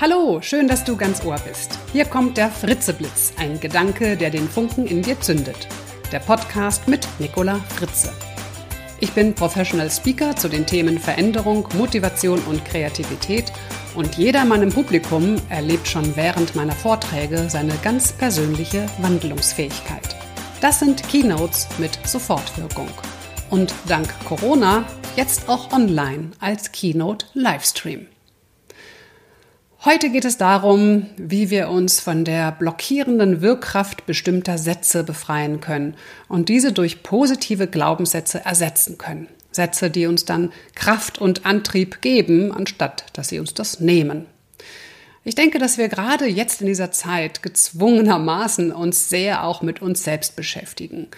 [0.00, 1.78] Hallo, schön, dass du ganz Ohr bist.
[1.92, 5.68] Hier kommt der Fritzeblitz, ein Gedanke, der den Funken in dir zündet.
[6.10, 8.10] Der Podcast mit Nicola Fritze.
[9.00, 13.52] Ich bin Professional Speaker zu den Themen Veränderung, Motivation und Kreativität
[13.94, 20.16] und jeder Mann im Publikum erlebt schon während meiner Vorträge seine ganz persönliche Wandlungsfähigkeit.
[20.62, 22.88] Das sind Keynotes mit Sofortwirkung.
[23.50, 24.86] Und dank Corona
[25.16, 28.06] jetzt auch online als Keynote Livestream.
[29.82, 35.94] Heute geht es darum, wie wir uns von der blockierenden Wirkkraft bestimmter Sätze befreien können
[36.28, 39.28] und diese durch positive Glaubenssätze ersetzen können.
[39.52, 44.26] Sätze, die uns dann Kraft und Antrieb geben, anstatt dass sie uns das nehmen.
[45.24, 50.04] Ich denke, dass wir gerade jetzt in dieser Zeit gezwungenermaßen uns sehr auch mit uns
[50.04, 51.08] selbst beschäftigen.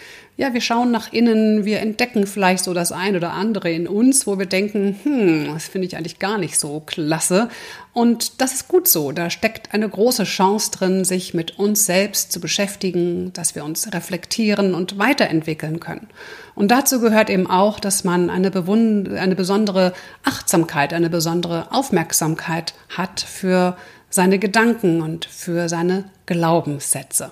[0.43, 4.27] Ja, wir schauen nach innen, wir entdecken vielleicht so das ein oder andere in uns,
[4.27, 7.49] wo wir denken, hm, das finde ich eigentlich gar nicht so klasse.
[7.93, 9.13] Und das ist gut so.
[9.13, 13.95] Da steckt eine große Chance drin, sich mit uns selbst zu beschäftigen, dass wir uns
[13.95, 16.09] reflektieren und weiterentwickeln können.
[16.57, 19.93] Und dazu gehört eben auch, dass man eine, eine besondere
[20.25, 23.77] Achtsamkeit, eine besondere Aufmerksamkeit hat für
[24.11, 27.31] seine Gedanken und für seine Glaubenssätze.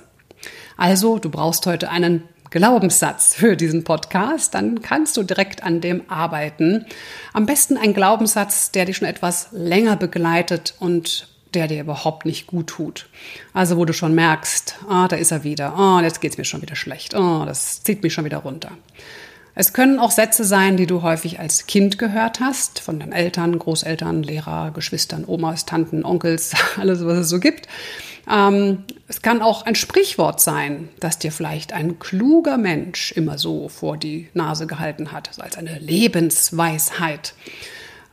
[0.77, 6.03] Also, du brauchst heute einen Glaubenssatz für diesen Podcast, dann kannst du direkt an dem
[6.11, 6.85] arbeiten.
[7.33, 12.49] Am besten ein Glaubenssatz, der dich schon etwas länger begleitet und der dir überhaupt nicht
[12.49, 13.09] gut tut.
[13.53, 16.63] Also wo du schon merkst, ah, da ist er wieder, ah, jetzt geht's mir schon
[16.63, 18.73] wieder schlecht, ah, das zieht mich schon wieder runter.
[19.55, 23.59] Es können auch Sätze sein, die du häufig als Kind gehört hast, von deinen Eltern,
[23.59, 27.69] Großeltern, Lehrer, Geschwistern, Omas, Tanten, Onkels, alles, was es so gibt.
[28.31, 33.69] Ähm, es kann auch ein Sprichwort sein, das dir vielleicht ein kluger Mensch immer so
[33.69, 37.35] vor die Nase gehalten hat, also als eine Lebensweisheit.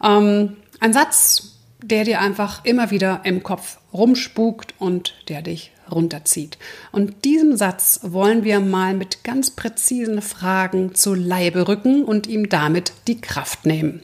[0.03, 6.57] Ähm, ein Satz, der dir einfach immer wieder im Kopf rumspukt und der dich runterzieht.
[6.91, 12.49] Und diesem Satz wollen wir mal mit ganz präzisen Fragen zu Leibe rücken und ihm
[12.49, 14.01] damit die Kraft nehmen,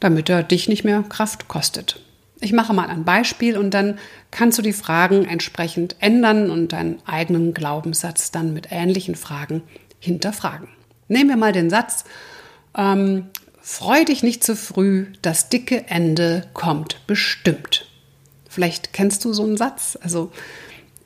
[0.00, 2.00] damit er dich nicht mehr Kraft kostet.
[2.44, 3.98] Ich mache mal ein Beispiel und dann
[4.30, 9.62] kannst du die Fragen entsprechend ändern und deinen eigenen Glaubenssatz dann mit ähnlichen Fragen
[9.98, 10.68] hinterfragen.
[11.08, 12.04] Nehmen wir mal den Satz,
[12.76, 13.28] ähm,
[13.62, 17.86] freu dich nicht zu früh, das dicke Ende kommt bestimmt.
[18.46, 19.98] Vielleicht kennst du so einen Satz.
[20.02, 20.30] Also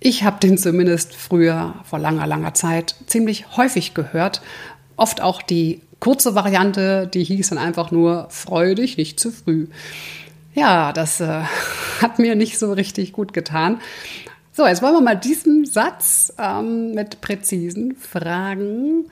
[0.01, 4.43] ich habe den zumindest früher vor langer, langer Zeit ziemlich häufig gehört.
[4.97, 9.69] Oft auch die kurze Variante, die hieß dann einfach nur, freu dich nicht zu früh.
[10.59, 11.43] Ja, das äh,
[12.03, 13.81] hat mir nicht so richtig gut getan.
[14.53, 19.05] So, jetzt wollen wir mal diesen Satz ähm, mit präzisen Fragen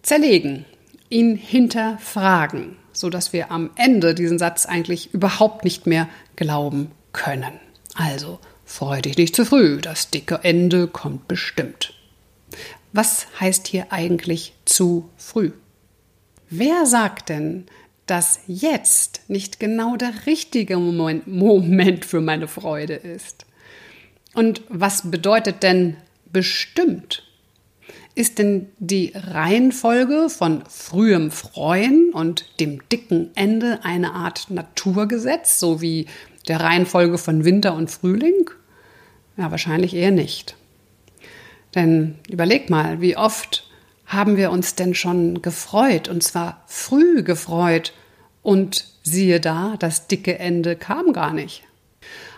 [0.00, 0.64] zerlegen,
[1.10, 7.60] ihn hinterfragen, sodass wir am Ende diesen Satz eigentlich überhaupt nicht mehr glauben können.
[7.94, 11.92] Also, freu dich nicht zu früh, das dicke Ende kommt bestimmt.
[12.94, 15.50] Was heißt hier eigentlich zu früh?
[16.48, 17.66] Wer sagt denn,
[18.06, 23.46] dass jetzt nicht genau der richtige Moment, für meine Freude ist.
[24.34, 25.96] Und was bedeutet denn
[26.32, 27.24] bestimmt?
[28.14, 35.80] Ist denn die Reihenfolge von frühem Freuen und dem dicken Ende eine Art Naturgesetz, so
[35.82, 36.06] wie
[36.48, 38.50] der Reihenfolge von Winter und Frühling?
[39.36, 40.56] Ja, wahrscheinlich eher nicht.
[41.74, 43.65] Denn überleg mal, wie oft
[44.06, 47.92] haben wir uns denn schon gefreut und zwar früh gefreut
[48.42, 51.64] und siehe da, das dicke Ende kam gar nicht.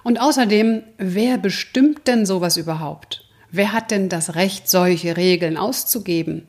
[0.03, 3.29] Und außerdem, wer bestimmt denn sowas überhaupt?
[3.51, 6.49] Wer hat denn das Recht, solche Regeln auszugeben?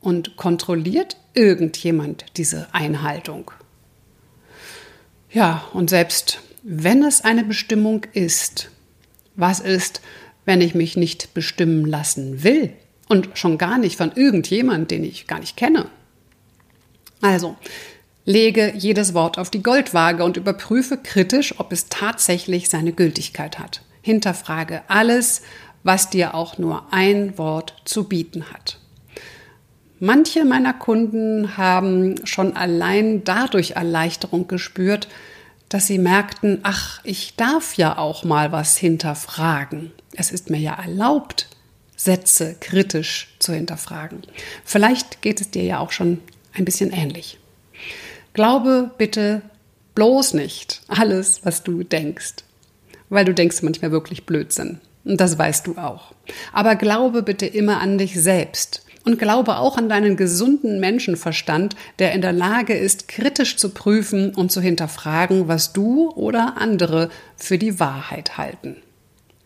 [0.00, 3.50] Und kontrolliert irgendjemand diese Einhaltung?
[5.30, 8.70] Ja, und selbst wenn es eine Bestimmung ist,
[9.34, 10.00] was ist,
[10.44, 12.72] wenn ich mich nicht bestimmen lassen will?
[13.08, 15.86] Und schon gar nicht von irgendjemand, den ich gar nicht kenne.
[17.20, 17.56] Also,
[18.24, 23.82] lege jedes Wort auf die Goldwaage und überprüfe kritisch, ob es tatsächlich seine Gültigkeit hat.
[24.02, 25.42] Hinterfrage alles,
[25.82, 28.78] was dir auch nur ein Wort zu bieten hat.
[29.98, 35.08] Manche meiner Kunden haben schon allein dadurch Erleichterung gespürt,
[35.68, 39.92] dass sie merkten, ach, ich darf ja auch mal was hinterfragen.
[40.12, 41.48] Es ist mir ja erlaubt,
[41.96, 44.22] Sätze kritisch zu hinterfragen.
[44.64, 46.20] Vielleicht geht es dir ja auch schon
[46.52, 47.38] ein bisschen ähnlich.
[48.34, 49.42] Glaube bitte
[49.94, 52.34] bloß nicht alles, was du denkst,
[53.08, 54.80] weil du denkst manchmal wirklich Blödsinn.
[55.04, 56.12] Und das weißt du auch.
[56.52, 62.10] Aber glaube bitte immer an dich selbst Und glaube auch an deinen gesunden Menschenverstand, der
[62.12, 67.56] in der Lage ist, kritisch zu prüfen und zu hinterfragen, was du oder andere für
[67.56, 68.76] die Wahrheit halten.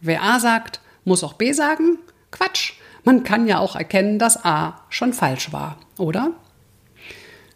[0.01, 1.99] Wer A sagt, muss auch B sagen?
[2.31, 2.75] Quatsch.
[3.05, 6.33] Man kann ja auch erkennen, dass A schon falsch war, oder?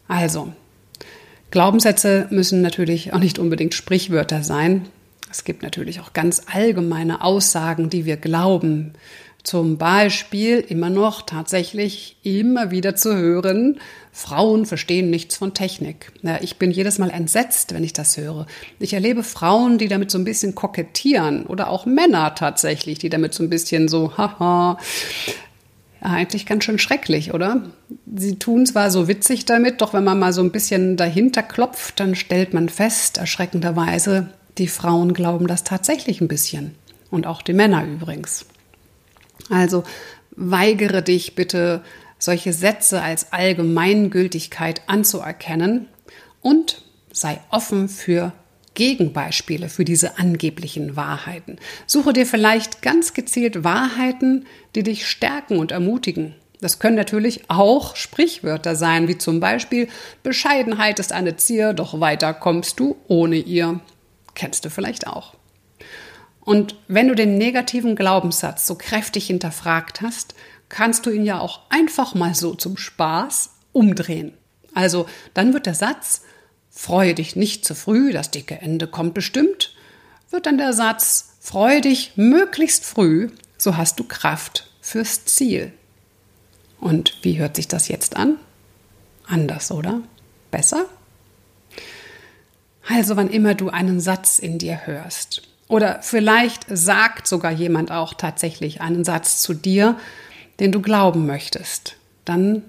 [0.08, 0.52] Also,
[1.50, 4.88] Glaubenssätze müssen natürlich auch nicht unbedingt Sprichwörter sein.
[5.30, 8.94] Es gibt natürlich auch ganz allgemeine Aussagen, die wir glauben,
[9.44, 13.78] zum Beispiel immer noch tatsächlich immer wieder zu hören,
[14.10, 16.12] Frauen verstehen nichts von Technik.
[16.22, 18.46] Ja, ich bin jedes Mal entsetzt, wenn ich das höre.
[18.78, 23.34] Ich erlebe Frauen, die damit so ein bisschen kokettieren oder auch Männer tatsächlich, die damit
[23.34, 24.78] so ein bisschen so, haha,
[26.00, 27.64] eigentlich ganz schön schrecklich, oder?
[28.14, 32.00] Sie tun zwar so witzig damit, doch wenn man mal so ein bisschen dahinter klopft,
[32.00, 36.74] dann stellt man fest, erschreckenderweise, die Frauen glauben das tatsächlich ein bisschen.
[37.10, 38.46] Und auch die Männer übrigens.
[39.50, 39.84] Also
[40.36, 41.82] weigere dich bitte,
[42.18, 45.88] solche Sätze als Allgemeingültigkeit anzuerkennen
[46.40, 46.82] und
[47.12, 48.32] sei offen für
[48.74, 51.58] Gegenbeispiele für diese angeblichen Wahrheiten.
[51.86, 56.34] Suche dir vielleicht ganz gezielt Wahrheiten, die dich stärken und ermutigen.
[56.60, 59.88] Das können natürlich auch Sprichwörter sein, wie zum Beispiel
[60.22, 63.80] Bescheidenheit ist eine Zier, doch weiter kommst du ohne ihr.
[64.34, 65.34] Kennst du vielleicht auch.
[66.44, 70.34] Und wenn du den negativen Glaubenssatz so kräftig hinterfragt hast,
[70.68, 74.34] kannst du ihn ja auch einfach mal so zum Spaß umdrehen.
[74.74, 76.22] Also dann wird der Satz,
[76.70, 79.74] freue dich nicht zu früh, das dicke Ende kommt bestimmt,
[80.30, 85.72] wird dann der Satz, freue dich möglichst früh, so hast du Kraft fürs Ziel.
[86.80, 88.36] Und wie hört sich das jetzt an?
[89.26, 90.02] Anders, oder?
[90.50, 90.86] Besser?
[92.86, 98.14] Also wann immer du einen Satz in dir hörst, oder vielleicht sagt sogar jemand auch
[98.14, 99.96] tatsächlich einen Satz zu dir,
[100.60, 101.96] den du glauben möchtest.
[102.24, 102.62] Dann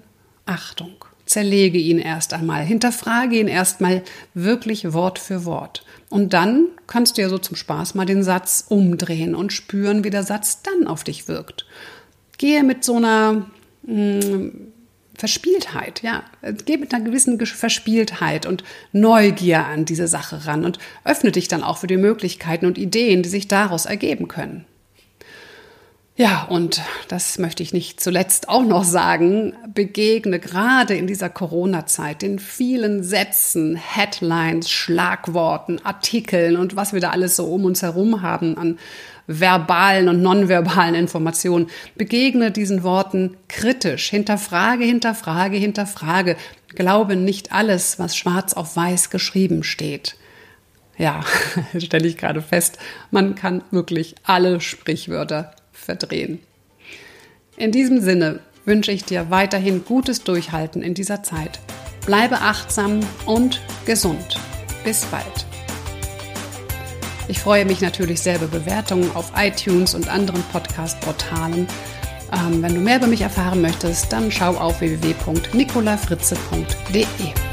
[0.46, 4.02] Achtung, zerlege ihn erst einmal, hinterfrage ihn erstmal
[4.34, 5.84] wirklich Wort für Wort.
[6.08, 10.10] Und dann kannst du ja so zum Spaß mal den Satz umdrehen und spüren, wie
[10.10, 11.66] der Satz dann auf dich wirkt.
[12.38, 13.46] Gehe mit so einer
[13.82, 14.72] mh, hm,
[15.18, 16.24] Verspieltheit, ja.
[16.64, 21.62] Geh mit einer gewissen Verspieltheit und Neugier an diese Sache ran und öffne dich dann
[21.62, 24.64] auch für die Möglichkeiten und Ideen, die sich daraus ergeben können.
[26.18, 32.22] Ja, und das möchte ich nicht zuletzt auch noch sagen, begegne gerade in dieser Corona-Zeit
[32.22, 38.22] den vielen Sätzen, Headlines, Schlagworten, Artikeln und was wir da alles so um uns herum
[38.22, 38.78] haben an
[39.26, 41.66] verbalen und nonverbalen Informationen.
[41.96, 46.36] Begegne diesen Worten kritisch, hinterfrage, hinterfrage, hinterfrage.
[46.68, 50.16] Glaube nicht alles, was schwarz auf weiß geschrieben steht.
[50.96, 51.20] Ja,
[51.78, 52.78] stelle ich gerade fest,
[53.10, 55.54] man kann wirklich alle Sprichwörter
[55.86, 56.40] verdrehen.
[57.56, 61.58] In diesem Sinne wünsche ich dir weiterhin gutes Durchhalten in dieser Zeit.
[62.04, 64.38] Bleibe achtsam und gesund.
[64.84, 65.46] Bis bald.
[67.28, 71.66] Ich freue mich natürlich sehr über Bewertungen auf iTunes und anderen Podcast-Portalen.
[72.32, 77.45] Ähm, wenn du mehr über mich erfahren möchtest, dann schau auf www.nicolafritze.de.